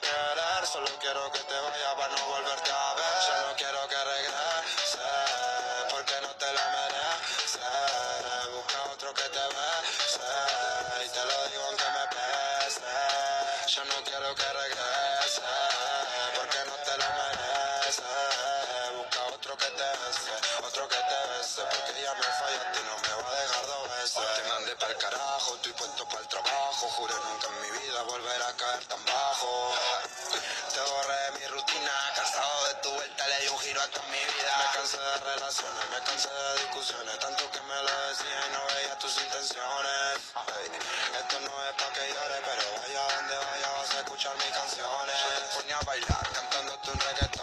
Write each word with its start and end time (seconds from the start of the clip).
quiero 0.00 0.66
solo 0.66 0.86
quiero 1.00 1.30
que 1.30 1.38
te 1.38 1.54
vaya 1.54 1.96
para 1.96 2.14
no 2.14 2.26
volverte 2.26 2.70
a 2.70 2.94
ver. 2.94 3.13
Cansé 34.84 34.98
de 34.98 35.16
relaciones, 35.16 35.84
me 35.90 35.98
cansé 36.04 36.28
de 36.28 36.60
discusiones, 36.60 37.18
tanto 37.18 37.50
que 37.50 37.60
me 37.62 37.74
lo 37.74 38.08
decía 38.08 38.36
y 38.36 38.52
no 38.52 38.60
veía 38.68 38.98
tus 38.98 39.16
intenciones. 39.16 40.12
Ey, 40.60 40.68
esto 41.20 41.40
no 41.40 41.52
es 41.64 41.72
pa' 41.72 41.90
que 41.94 42.04
llore, 42.12 42.38
pero 42.44 42.64
vaya 42.84 43.16
donde 43.16 43.34
vaya 43.34 43.70
vas 43.80 43.94
a 43.94 43.98
escuchar 44.00 44.36
mis 44.36 44.52
canciones. 44.52 45.16
Yo 45.66 45.76
a 45.76 45.80
bailar, 45.88 46.28
cantándote 46.34 46.90
un 46.90 47.00
reggaetón, 47.00 47.33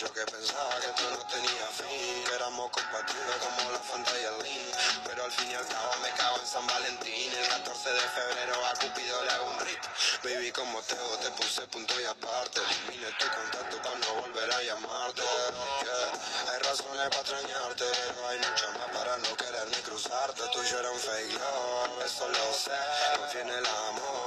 yo 0.00 0.10
que 0.14 0.24
pensaba 0.24 0.80
que 0.80 0.88
tú 0.96 1.04
no 1.10 1.20
tenías 1.28 1.68
fin, 1.76 2.24
éramos 2.34 2.70
compatibles 2.70 3.36
como 3.36 3.70
la 3.70 3.78
Fanta 3.80 4.12
y 4.16 4.24
el 4.24 4.38
Lean. 4.40 5.02
Pero 5.04 5.24
al 5.24 5.32
fin 5.32 5.50
y 5.50 5.54
al 5.54 5.66
cabo 5.66 5.92
me 6.00 6.08
cago 6.16 6.38
en 6.40 6.46
San 6.46 6.66
Valentín. 6.66 7.32
El 7.36 7.48
14 7.48 7.92
de 7.92 8.00
febrero 8.00 8.54
a 8.64 8.72
Cupido 8.80 9.24
le 9.24 9.30
hago 9.30 9.50
un 9.50 9.60
rip. 9.60 9.82
Baby, 10.24 10.52
como 10.52 10.80
te 10.82 10.96
te 10.96 11.30
puse 11.32 11.66
punto 11.68 12.00
y 12.00 12.04
aparte. 12.06 12.60
Elimine 12.64 13.12
tu 13.18 13.26
contacto 13.28 13.76
para 13.82 13.98
no 13.98 14.14
volver 14.22 14.50
a 14.50 14.62
llamarte. 14.62 15.20
Yeah. 15.20 16.52
Hay 16.52 16.58
razones 16.60 17.08
para 17.10 17.20
extrañarte, 17.20 17.84
pero 17.84 18.28
hay 18.28 18.38
muchas 18.38 18.72
más 18.78 18.88
para 18.96 19.18
no 19.18 19.36
querer 19.36 19.68
ni 19.68 19.82
cruzarte. 19.84 20.42
Tú 20.50 20.62
y 20.62 20.68
yo 20.70 20.80
era 20.80 20.90
un 20.92 20.98
fake 20.98 21.32
love, 21.34 22.06
eso 22.06 22.26
lo 22.26 22.52
sé. 22.54 22.80
Confía 23.18 23.42
en 23.42 23.50
el 23.50 23.66
amor 23.66 24.19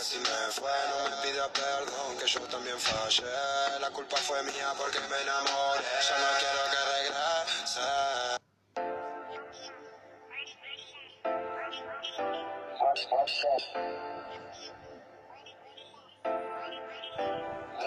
así 0.00 0.18
me 0.18 0.52
fue. 0.52 0.70
No 0.88 1.10
me 1.10 1.22
pida 1.22 1.46
perdón, 1.52 2.16
que 2.18 2.26
yo 2.26 2.40
también 2.40 2.78
fallé. 2.80 3.26
La 3.80 3.90
culpa 3.90 4.16
fue 4.16 4.42
mía 4.44 4.72
porque 4.76 4.98
me 5.00 5.20
enamoré. 5.20 5.84
Ya 6.08 6.18
no 6.18 6.28
quiero 6.40 6.62
que 6.72 6.80
regrese. 6.96 8.40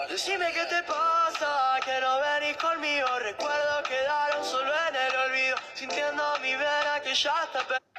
Decime 0.08 0.52
qué 0.52 0.64
te 0.66 0.82
pasa, 0.84 1.80
que 1.84 2.00
no 2.00 2.20
venís 2.20 2.56
conmigo. 2.58 3.08
Recuerdo 3.18 3.82
quedaron 3.82 4.44
solo 4.44 4.72
en 4.88 4.96
el 4.96 5.16
olvido, 5.16 5.56
sintiendo 5.74 6.38
mi 6.40 6.54
vena 6.54 7.00
que 7.02 7.14
ya 7.14 7.34
está 7.44 7.66
per- 7.66 7.93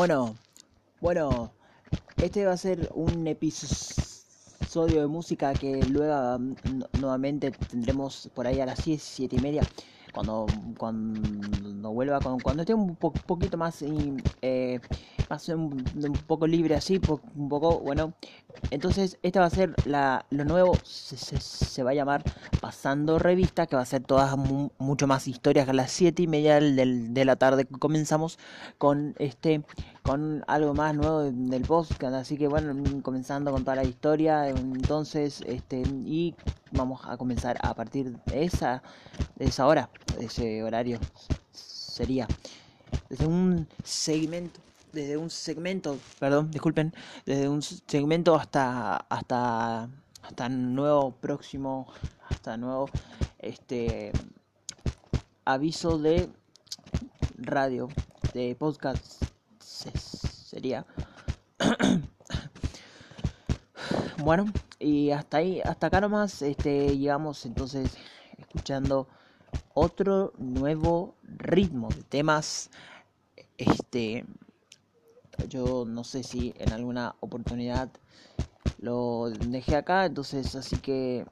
Bueno, 0.00 0.34
bueno, 1.00 1.52
este 2.16 2.46
va 2.46 2.52
a 2.52 2.56
ser 2.56 2.88
un 2.94 3.26
episodio 3.26 4.09
de 4.60 5.06
música 5.06 5.52
que 5.54 5.82
luego 5.86 6.38
mm, 6.38 6.54
nu- 6.78 6.86
nuevamente 7.00 7.50
tendremos 7.50 8.30
por 8.34 8.46
ahí 8.46 8.60
a 8.60 8.66
las 8.66 8.78
7, 8.80 9.02
7 9.02 9.36
y 9.36 9.40
media. 9.40 9.62
Cuando, 10.12 10.46
cuando 10.76 11.92
vuelva, 11.92 12.18
cuando, 12.20 12.42
cuando 12.42 12.62
esté 12.62 12.74
un 12.74 12.96
po- 12.96 13.12
poquito 13.12 13.56
más, 13.56 13.82
eh, 14.42 14.80
más 15.28 15.48
un, 15.48 15.84
poco 16.26 16.46
libre 16.48 16.74
así, 16.74 17.00
un 17.36 17.48
poco, 17.48 17.78
bueno. 17.80 18.12
Entonces, 18.72 19.18
esta 19.22 19.38
va 19.40 19.46
a 19.46 19.50
ser 19.50 19.74
la, 19.86 20.26
lo 20.30 20.44
nuevo, 20.44 20.74
se, 20.82 21.82
va 21.84 21.92
a 21.92 21.94
llamar 21.94 22.24
Pasando 22.60 23.20
Revista, 23.20 23.66
que 23.66 23.76
va 23.76 23.82
a 23.82 23.86
ser 23.86 24.02
todas 24.02 24.36
mu- 24.36 24.70
mucho 24.78 25.06
más 25.06 25.28
historias 25.28 25.68
a 25.68 25.72
las 25.72 25.92
7 25.92 26.22
y 26.22 26.26
media 26.26 26.56
del- 26.60 27.14
de 27.14 27.24
la 27.24 27.36
tarde 27.36 27.64
comenzamos 27.66 28.38
con 28.78 29.14
este 29.20 29.62
con 30.02 30.42
algo 30.46 30.74
más 30.74 30.94
nuevo 30.94 31.20
de- 31.20 31.32
del 31.32 31.62
podcast 31.62 32.14
así 32.14 32.36
que 32.36 32.48
bueno 32.48 32.74
comenzando 33.02 33.50
con 33.52 33.64
toda 33.64 33.76
la 33.76 33.84
historia 33.84 34.48
entonces 34.48 35.42
este 35.46 35.82
y 36.04 36.34
vamos 36.72 37.00
a 37.04 37.16
comenzar 37.16 37.58
a 37.62 37.74
partir 37.74 38.16
de 38.26 38.44
esa 38.44 38.82
de 39.36 39.44
esa 39.46 39.66
hora 39.66 39.90
de 40.18 40.26
ese 40.26 40.62
horario 40.62 40.98
sería. 41.52 42.26
Desde 43.08 43.26
un 43.26 43.68
segmento 43.84 44.60
desde 44.92 45.16
un 45.16 45.30
segmento 45.30 45.98
perdón 46.18 46.50
disculpen 46.50 46.92
desde 47.26 47.48
un 47.48 47.62
segmento 47.62 48.34
hasta 48.36 48.96
hasta 49.08 49.88
hasta 50.22 50.48
nuevo 50.48 51.12
próximo 51.12 51.86
hasta 52.28 52.56
nuevo 52.56 52.88
este 53.38 54.12
aviso 55.44 55.98
de 55.98 56.28
radio 57.38 57.88
de 58.34 58.54
podcast 58.56 59.19
bueno 64.18 64.44
y 64.78 65.10
hasta 65.10 65.38
ahí 65.38 65.62
hasta 65.62 65.86
acá 65.86 66.02
nomás 66.02 66.42
este 66.42 66.98
llegamos 66.98 67.46
entonces 67.46 67.96
escuchando 68.36 69.08
otro 69.72 70.34
nuevo 70.36 71.14
ritmo 71.22 71.88
de 71.88 72.02
temas. 72.02 72.68
Este 73.56 74.26
yo 75.48 75.86
no 75.86 76.04
sé 76.04 76.22
si 76.22 76.52
en 76.58 76.74
alguna 76.74 77.16
oportunidad 77.20 77.88
lo 78.78 79.30
dejé 79.30 79.76
acá 79.76 80.04
entonces 80.04 80.54
así 80.54 80.76
que 80.76 81.24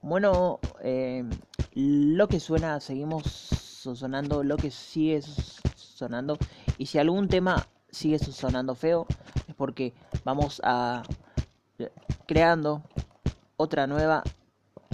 bueno 0.00 0.60
eh, 0.80 1.24
lo 1.72 2.28
que 2.28 2.38
suena 2.38 2.78
seguimos 2.78 3.24
sonando 3.24 4.44
lo 4.44 4.56
que 4.56 4.70
sigue 4.70 5.20
sonando. 5.74 6.38
Y 6.78 6.86
si 6.86 6.98
algún 6.98 7.28
tema 7.28 7.66
sigue 7.94 8.18
sonando 8.18 8.74
feo 8.74 9.06
es 9.48 9.54
porque 9.54 9.94
vamos 10.24 10.60
a 10.64 11.02
creando 12.26 12.82
otra 13.56 13.86
nueva 13.86 14.22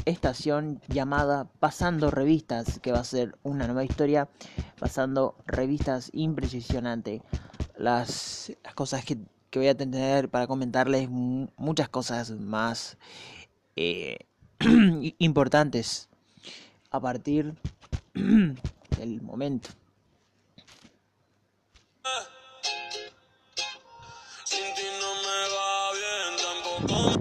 estación 0.05 0.81
llamada 0.89 1.47
Pasando 1.61 2.11
Revistas, 2.11 2.79
que 2.81 2.93
va 2.93 3.01
a 3.01 3.05
ser 3.05 3.37
una 3.43 3.67
nueva 3.67 3.85
historia 3.85 4.29
pasando 4.79 5.35
revistas 5.47 6.11
impresionante. 6.13 7.23
Las, 7.77 8.53
las 8.65 8.75
cosas 8.75 9.05
que, 9.05 9.19
que 9.51 9.59
voy 9.59 9.69
a 9.69 9.77
tener 9.77 10.29
para 10.29 10.47
comentarles, 10.47 11.09
mu- 11.09 11.49
muchas 11.57 11.89
cosas 11.89 12.31
más 12.31 12.99
eh, 13.77 14.19
importantes 15.19 16.09
a 16.91 17.01
partir 17.01 17.55
del 18.15 19.23
momento. 19.23 19.71
Oh. 26.89 27.17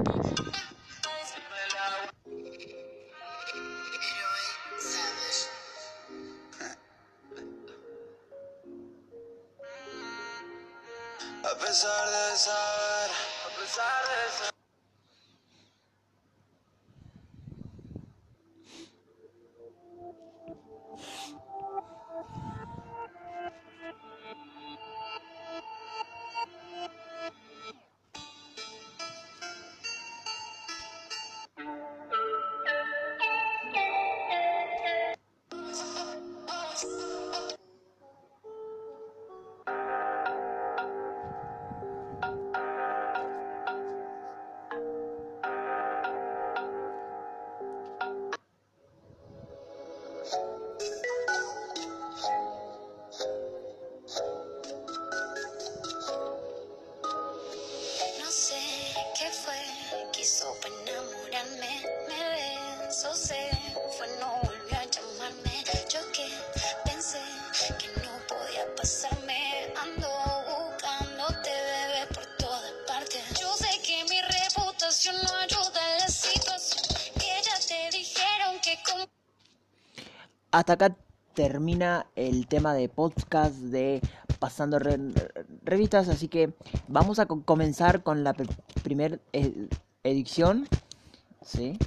pasarme 68.79 69.73
ando 69.83 70.07
buscándote, 70.47 71.49
bebé, 71.49 72.07
por 72.13 72.25
todas 72.37 72.71
partes. 72.87 73.21
Yo 73.39 73.51
sé 73.55 73.67
que 73.85 74.03
mi 74.09 74.21
reputación 74.21 75.15
no 75.15 75.35
ayuda 75.35 75.95
a 75.95 75.99
la 75.99 76.07
situación 76.07 76.83
que 77.15 77.27
ya 77.43 77.59
te 77.67 77.97
dijeron 77.97 78.55
que 78.63 78.77
con... 78.89 79.09
Hasta 80.51 80.73
acá 80.73 80.95
termina 81.33 82.05
el 82.15 82.47
tema 82.47 82.73
de 82.73 82.87
podcast 82.87 83.55
de 83.55 84.01
pasando 84.39 84.79
re 84.79 84.97
revistas, 85.63 86.07
así 86.07 86.29
que 86.29 86.53
vamos 86.87 87.19
a 87.19 87.25
co 87.25 87.43
comenzar 87.43 88.01
con 88.01 88.23
la 88.23 88.33
primera 88.83 89.19
eh, 89.33 89.67
edición. 90.03 90.67
¿Sí? 91.41 91.77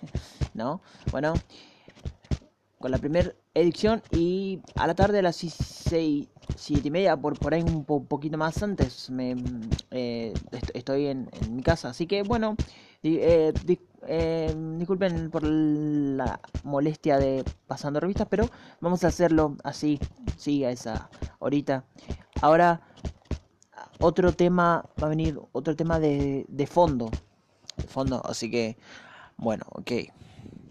¿No? 0.54 0.80
Bueno 1.10 1.34
con 2.78 2.90
la 2.90 2.98
primera 2.98 3.32
edición 3.54 4.02
y 4.12 4.60
a 4.76 4.86
la 4.86 4.94
tarde 4.94 5.18
a 5.18 5.22
las 5.22 5.36
6, 5.36 6.28
7 6.56 6.88
y 6.88 6.90
media, 6.90 7.16
por, 7.16 7.38
por 7.38 7.54
ahí 7.54 7.62
un 7.62 7.84
po- 7.84 8.04
poquito 8.04 8.38
más 8.38 8.62
antes, 8.62 9.10
me, 9.10 9.36
eh, 9.90 10.32
est- 10.52 10.70
estoy 10.74 11.06
en, 11.06 11.28
mi 11.50 11.62
casa, 11.62 11.90
así 11.90 12.06
que 12.06 12.22
bueno, 12.22 12.56
eh, 13.02 13.52
eh, 14.06 14.54
disculpen 14.78 15.30
por 15.30 15.42
la 15.44 16.40
molestia 16.62 17.18
de 17.18 17.44
pasando 17.66 18.00
revistas, 18.00 18.28
pero 18.30 18.48
vamos 18.80 19.02
a 19.04 19.08
hacerlo 19.08 19.56
así, 19.64 19.98
sí, 20.36 20.64
a 20.64 20.70
esa 20.70 21.10
horita. 21.40 21.84
Ahora, 22.40 22.80
otro 24.00 24.32
tema, 24.32 24.84
va 25.02 25.06
a 25.06 25.10
venir 25.10 25.38
otro 25.52 25.74
tema 25.76 25.98
de, 25.98 26.44
de 26.48 26.66
fondo, 26.66 27.10
de 27.76 27.84
fondo, 27.84 28.22
así 28.24 28.50
que, 28.50 28.76
bueno, 29.36 29.64
ok. 29.70 29.92